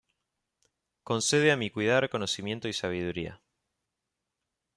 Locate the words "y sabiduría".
2.67-3.39